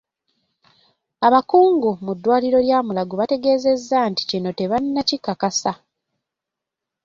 [1.27, 5.71] Abakungu mu ddwaliro lya Mulago bategeezezza nti kino tebannakikakasa.